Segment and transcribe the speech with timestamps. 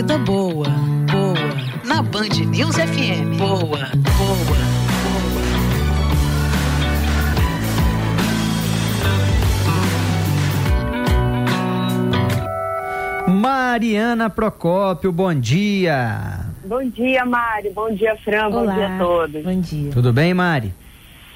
[0.00, 0.66] vida boa,
[1.10, 1.84] boa.
[1.84, 3.36] Na Band News FM.
[3.36, 4.70] Boa, boa.
[13.28, 16.46] Mariana Procópio, bom dia.
[16.64, 17.68] Bom dia, Mari.
[17.68, 18.48] Bom dia, Fran.
[18.48, 18.72] Olá.
[18.72, 19.42] Bom dia a todos.
[19.42, 19.90] Bom dia.
[19.92, 20.72] Tudo bem, Mari?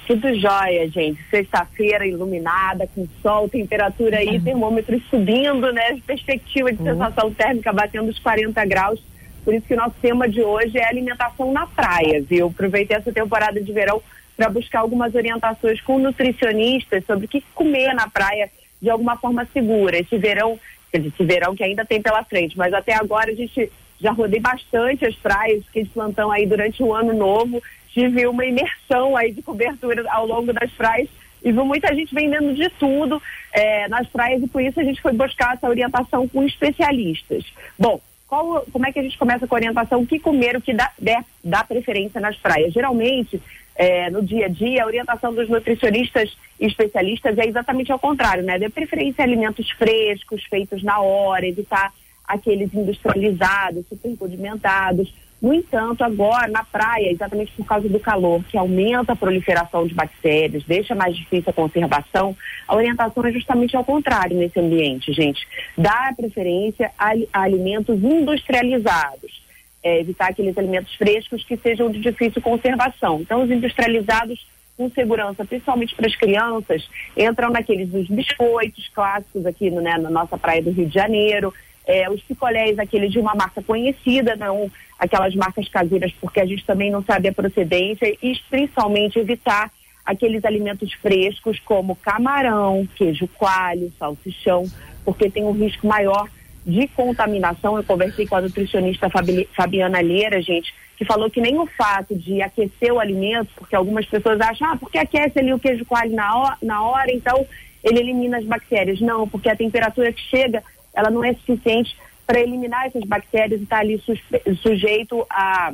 [0.05, 1.19] Tudo jóia, gente.
[1.29, 5.97] Sexta-feira iluminada, com sol, temperatura aí, termômetros subindo, né?
[6.05, 9.01] Perspectiva de sensação térmica batendo os 40 graus.
[9.43, 12.47] Por isso que o nosso tema de hoje é alimentação na praia, viu?
[12.47, 14.01] Aproveitei essa temporada de verão
[14.37, 18.51] para buscar algumas orientações com nutricionistas sobre o que comer na praia
[18.81, 19.97] de alguma forma segura.
[19.97, 20.59] Esse verão,
[20.91, 23.71] quer dizer, esse verão que ainda tem pela frente, mas até agora a gente
[24.05, 28.45] já rodei bastante as praias, fiquei de plantão aí durante o ano novo, tive uma
[28.45, 31.09] imersão aí de cobertura ao longo das praias
[31.43, 33.19] e vi muita gente vendendo de tudo
[33.51, 37.43] eh, nas praias e por isso a gente foi buscar essa orientação com especialistas.
[37.79, 40.01] Bom, qual, como é que a gente começa com a orientação?
[40.01, 42.73] O que comer, o que dá, der- dá preferência nas praias?
[42.73, 43.41] Geralmente,
[43.75, 48.43] eh, no dia a dia, a orientação dos nutricionistas e especialistas é exatamente ao contrário,
[48.43, 48.59] né?
[48.59, 51.91] Dê preferência a alimentos frescos, feitos na hora, evitar
[52.27, 55.13] aqueles industrializados, super condimentados.
[55.41, 59.93] No entanto, agora na praia, exatamente por causa do calor, que aumenta a proliferação de
[59.93, 62.35] bactérias, deixa mais difícil a conservação,
[62.67, 65.45] a orientação é justamente ao contrário nesse ambiente, gente.
[65.77, 69.43] Dar preferência a, a alimentos industrializados.
[69.83, 73.21] É, evitar aqueles alimentos frescos que sejam de difícil conservação.
[73.21, 74.43] Então, os industrializados
[74.77, 80.37] com segurança, principalmente para as crianças, entram naqueles dos biscoitos clássicos aqui né, na nossa
[80.37, 81.53] praia do Rio de Janeiro,
[81.85, 86.65] é, os picolés, aqueles de uma marca conhecida, não aquelas marcas caseiras, porque a gente
[86.65, 89.71] também não sabe a procedência, e principalmente evitar
[90.05, 94.65] aqueles alimentos frescos como camarão, queijo coalho, salsichão,
[95.03, 96.29] porque tem um risco maior
[96.65, 97.75] de contaminação.
[97.75, 102.15] Eu conversei com a nutricionista Fabi- Fabiana Leira, gente, que falou que nem o fato
[102.15, 106.13] de aquecer o alimento, porque algumas pessoas acham, ah, porque aquece ali o queijo coalho
[106.13, 107.45] na hora, na hora, então
[107.83, 109.01] ele elimina as bactérias.
[109.01, 110.63] Não, porque a temperatura que chega,
[110.95, 111.95] ela não é suficiente
[112.25, 115.73] para eliminar essas bactérias e está ali suspe- sujeito a,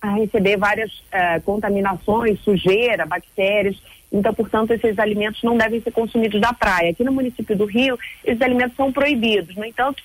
[0.00, 3.76] a receber várias eh, contaminações, sujeira, bactérias.
[4.10, 6.90] Então, portanto, esses alimentos não devem ser consumidos na praia.
[6.90, 9.54] Aqui no município do Rio, esses alimentos são proibidos.
[9.56, 10.02] No entanto,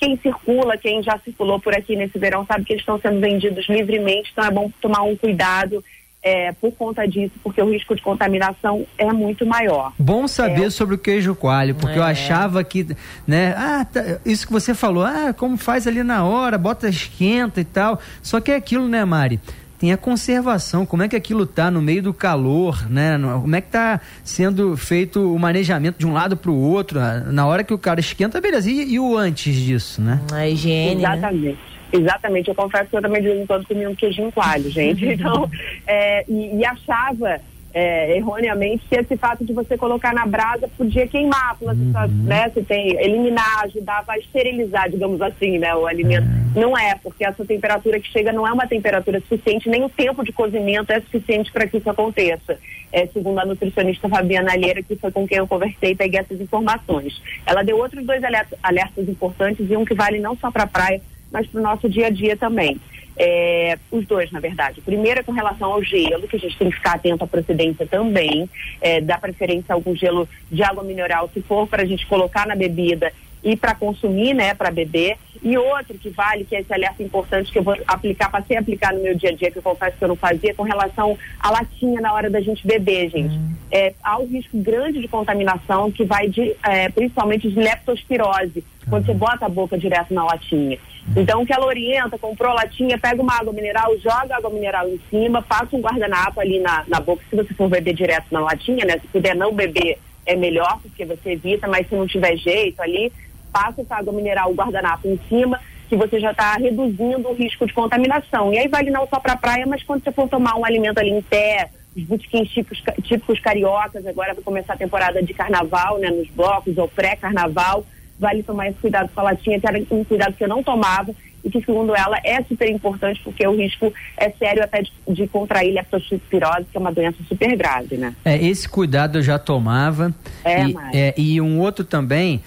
[0.00, 3.68] quem circula, quem já circulou por aqui nesse verão, sabe que eles estão sendo vendidos
[3.68, 5.84] livremente, então é bom tomar um cuidado
[6.22, 9.92] eh, por conta disso, porque o risco de contaminação é muito maior.
[9.98, 10.70] Bom saber É.
[10.70, 12.10] sobre o queijo coalho, porque eu É.
[12.10, 12.86] achava que,
[13.26, 17.60] né, ah, tá, isso que você falou, ah, como faz ali na hora, bota, esquenta
[17.60, 18.00] e tal.
[18.22, 19.40] Só que é aquilo, né, Mari?
[19.78, 23.18] Tem a conservação, como é que aquilo tá no meio do calor, né?
[23.20, 27.00] Como é que tá sendo feito o manejamento de um lado para o outro?
[27.00, 28.70] ah, Na hora que o cara esquenta, beleza.
[28.70, 30.20] E, e o antes disso, né?
[30.32, 31.56] A higiene, né?
[31.92, 32.48] Exatamente.
[32.48, 35.04] Eu confesso que eu também de vez em quando comia um queijinho coalho, gente.
[35.12, 35.48] Então,
[35.86, 37.40] é, e, e achava
[37.74, 42.50] é, erroneamente que esse fato de você colocar na brasa podia queimar, você só, né?
[42.50, 45.74] Você tem eliminar, ajudava a esterilizar, digamos assim, né?
[45.74, 46.26] O alimento.
[46.54, 50.22] Não é, porque essa temperatura que chega não é uma temperatura suficiente, nem o tempo
[50.22, 52.58] de cozimento é suficiente para que isso aconteça.
[52.92, 56.38] É, segundo a nutricionista Fabiana Alheira, que foi com quem eu conversei e peguei essas
[56.38, 57.22] informações.
[57.46, 60.66] Ela deu outros dois alertas, alertas importantes e um que vale não só para a
[60.66, 61.00] praia,
[61.32, 62.80] mas para o nosso dia a dia também.
[63.16, 64.80] É, os dois, na verdade.
[64.80, 67.86] Primeiro é com relação ao gelo, que a gente tem que ficar atento à procedência
[67.86, 68.48] também.
[68.80, 72.46] É, dá preferência a algum gelo de água mineral, se for para a gente colocar
[72.46, 73.12] na bebida
[73.44, 75.16] e para consumir, né, para beber.
[75.42, 78.60] E outro que vale, que é esse alerta importante que eu vou aplicar, passei a
[78.60, 81.18] aplicar no meu dia a dia, que eu confesso que eu não fazia, com relação
[81.40, 83.38] à latinha na hora da gente beber, gente.
[83.70, 89.06] É, há um risco grande de contaminação que vai de, é, principalmente de leptospirose, quando
[89.06, 90.78] você bota a boca direto na latinha.
[91.16, 94.50] Então, o que ela orienta, comprou a latinha, pega uma água mineral, joga a água
[94.50, 98.26] mineral em cima, passa um guardanapo ali na, na boca, se você for beber direto
[98.30, 98.98] na latinha, né?
[99.00, 103.12] Se puder não beber, é melhor, porque você evita, mas se não tiver jeito ali,
[103.52, 107.66] passa essa água mineral, o guardanapo em cima, que você já está reduzindo o risco
[107.66, 108.52] de contaminação.
[108.52, 110.98] E aí vale não só para a praia, mas quando você for tomar um alimento
[110.98, 115.98] ali em pé, os botequins típicos, típicos cariocas, agora vai começar a temporada de carnaval,
[115.98, 117.84] né, nos blocos ou pré-carnaval,
[118.18, 121.14] vale tomar esse cuidado com a latinha, que era um cuidado que eu não tomava
[121.44, 125.26] e que, segundo ela, é super importante porque o risco é sério até de, de
[125.26, 128.14] contrair leptospirose, que é uma doença super grave, né?
[128.24, 130.14] É, esse cuidado eu já tomava.
[130.44, 132.40] É, e, é, e um outro também,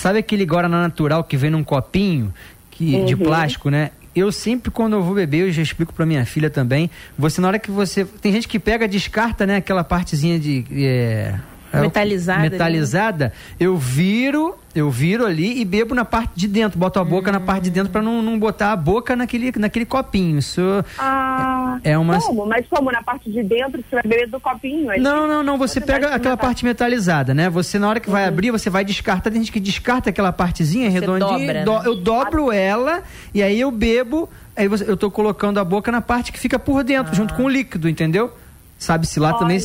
[0.00, 2.32] sabe aquele Guaraná natural que vem num copinho
[2.70, 3.20] que, de Uhum.
[3.20, 3.90] plástico, né?
[4.16, 6.90] Eu sempre, quando eu vou beber, eu já explico pra minha filha também.
[7.16, 8.04] Você, na hora que você.
[8.04, 9.56] Tem gente que pega, descarta, né?
[9.56, 10.64] Aquela partezinha de.
[10.72, 11.34] é,
[11.78, 13.32] metalizada, metalizada né?
[13.58, 17.32] eu viro, eu viro ali e bebo na parte de dentro, boto a boca hum.
[17.32, 20.38] na parte de dentro para não, não botar a boca naquele, naquele copinho.
[20.38, 22.20] Isso ah, é uma.
[22.20, 22.46] Como?
[22.46, 24.90] Mas como na parte de dentro você vai beber do copinho?
[25.00, 25.58] Não, não, não.
[25.58, 27.48] Você, você pega aquela parte metalizada, né?
[27.50, 28.28] Você na hora que vai uhum.
[28.28, 29.30] abrir, você vai descartar.
[29.30, 31.38] Tem gente que descarta aquela partezinha você redondinha.
[31.38, 31.82] Dobra, do, né?
[31.84, 33.02] Eu dobro ela
[33.34, 34.28] e aí eu bebo.
[34.56, 37.14] Aí eu tô colocando a boca na parte que fica por dentro, ah.
[37.14, 38.32] junto com o líquido, entendeu?
[38.80, 39.60] Sabe-se lá também,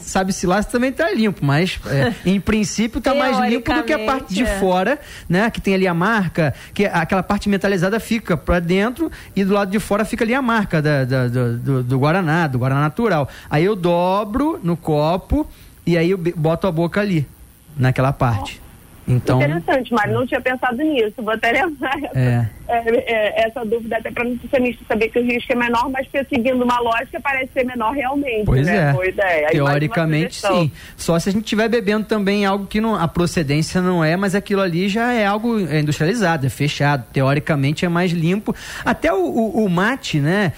[0.00, 3.98] sabe-se lá também tá limpo, mas é, em princípio tá mais limpo do que a
[3.98, 4.58] parte de é.
[4.58, 5.50] fora, né?
[5.50, 9.70] Que tem ali a marca, que aquela parte metalizada fica para dentro e do lado
[9.70, 13.28] de fora fica ali a marca da, da, do, do, Guaraná, do Guaraná natural.
[13.50, 15.46] Aí eu dobro no copo
[15.86, 17.28] e aí eu boto a boca ali,
[17.76, 18.62] naquela parte.
[19.06, 21.16] Então, Interessante, mas não tinha pensado nisso.
[21.18, 22.48] Vou até levar essa, é.
[22.66, 26.64] É, essa dúvida até para nutricionista saber que o risco é menor, mas que seguindo
[26.64, 28.46] uma lógica parece ser menor realmente.
[28.46, 28.90] Pois né?
[28.90, 28.92] é.
[28.92, 29.48] Boa ideia.
[29.50, 30.72] Teoricamente, sim.
[30.96, 34.34] Só se a gente estiver bebendo também algo que não, a procedência não é, mas
[34.34, 37.04] aquilo ali já é algo industrializado, é fechado.
[37.12, 38.54] Teoricamente é mais limpo.
[38.84, 40.52] Até o, o, o mate, né?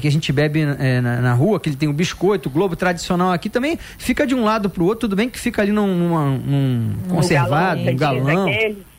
[0.00, 2.74] que a gente bebe é, na, na, rua, que ele tem o biscoito, o globo
[2.74, 5.70] tradicional aqui também, fica de um lado para o outro, tudo bem que fica ali
[5.70, 8.48] num, numa, num conservado, num galão.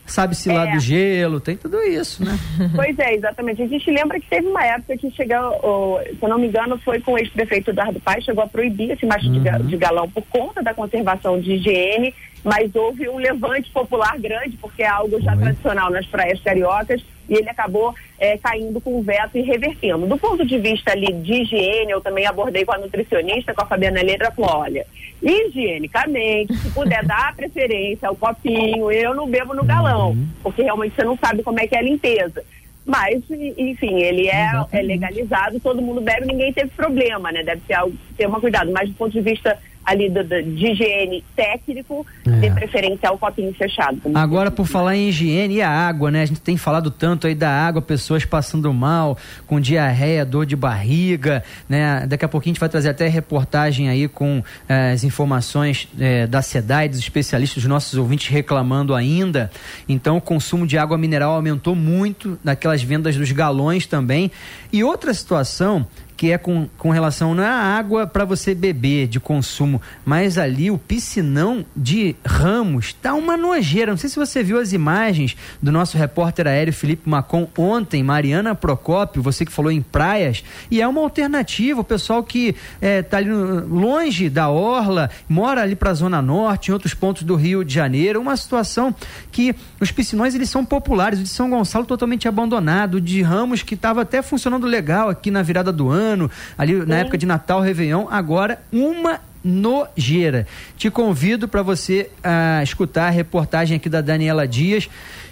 [0.10, 0.54] Sabe-se é.
[0.54, 2.38] lá do gelo, tem tudo isso, né?
[2.76, 3.62] Pois é, exatamente.
[3.62, 7.00] A gente lembra que teve uma época que chegou, se eu não me engano, foi
[7.00, 9.68] com o ex-prefeito Eduardo Paes, chegou a proibir esse macho uhum.
[9.68, 12.14] de galão por conta da conservação de higiene,
[12.44, 15.40] mas houve um levante popular grande, porque é algo já Oi.
[15.40, 20.08] tradicional nas praias cariocas, e ele acabou é, caindo com o veto e revertendo.
[20.08, 23.66] Do ponto de vista ali de higiene, eu também abordei com a nutricionista, com a
[23.66, 24.86] Fabiana Leira, falou, olha,
[25.22, 30.28] higienicamente, se puder dar preferência ao copinho, eu não bebo no galão, uhum.
[30.42, 32.44] porque realmente você não sabe como é que é a limpeza.
[32.86, 37.44] Mas, enfim, ele é, é legalizado, todo mundo bebe, ninguém teve problema, né?
[37.44, 38.72] Deve ter, algo, ter uma cuidado.
[38.72, 42.32] Mas do ponto de vista ali do, do, de higiene técnico, é.
[42.32, 44.00] de preferência ao copinho fechado.
[44.14, 46.22] Agora, por falar em higiene e a água, né?
[46.22, 50.56] A gente tem falado tanto aí da água, pessoas passando mal, com diarreia, dor de
[50.56, 52.06] barriga, né?
[52.08, 56.28] Daqui a pouquinho a gente vai trazer até reportagem aí com eh, as informações eh,
[56.28, 59.50] da SEDAI, dos especialistas, dos nossos ouvintes reclamando ainda.
[59.88, 64.30] Então, o consumo de água mineral aumentou muito, naquelas vendas dos galões também.
[64.72, 65.88] E outra situação
[66.20, 70.38] que é com, com relação não é a água para você beber de consumo, mas
[70.38, 73.92] ali o piscinão de Ramos tá uma nojeira.
[73.92, 78.54] Não sei se você viu as imagens do nosso repórter aéreo Felipe Macon ontem, Mariana
[78.54, 81.80] Procópio, você que falou em praias, e é uma alternativa.
[81.80, 86.68] O pessoal que é, tá ali longe da orla, mora ali para a zona norte,
[86.68, 88.94] em outros pontos do Rio de Janeiro, uma situação
[89.32, 91.18] que os piscinões eles são populares.
[91.22, 95.32] O de São Gonçalo totalmente abandonado, o de Ramos que estava até funcionando legal aqui
[95.32, 100.46] na virada do ano ano, ali na época de Natal, Réveillon, agora uma nojeira.
[100.78, 104.90] Te convido para você uh, escutar a reportagem aqui da Daniela Dias.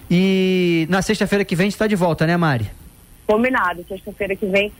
[0.09, 2.69] E na sexta-feira que vem a gente está de volta, né, Mari?
[3.25, 3.83] Combinado.
[3.87, 4.71] Sexta-feira que vem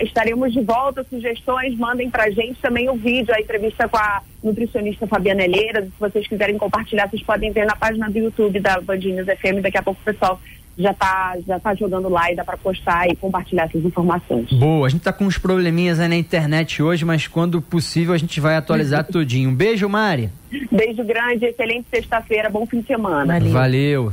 [0.00, 1.04] estaremos de volta.
[1.08, 5.82] Sugestões, mandem pra gente também o vídeo, a entrevista com a nutricionista Fabiana Helera.
[5.82, 9.60] Se vocês quiserem compartilhar, vocês podem ver na página do YouTube da Bandinhas FM.
[9.62, 10.40] Daqui a pouco o pessoal
[10.76, 14.50] já está já tá jogando lá e dá para postar e compartilhar essas informações.
[14.52, 18.18] Boa, a gente está com uns probleminhas aí na internet hoje, mas quando possível a
[18.18, 19.50] gente vai atualizar tudinho.
[19.50, 20.30] Um beijo, Mari.
[20.70, 23.38] Beijo grande, excelente sexta-feira, bom fim de semana.
[23.38, 23.52] Valeu.
[23.52, 24.10] Valeu.